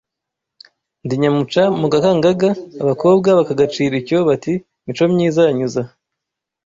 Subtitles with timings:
[1.03, 2.49] Ndi nyamuca mu gakangaga
[2.83, 4.53] abakobwa bakagacira icyo bati
[4.85, 5.93] Micomyiza yanyuze aha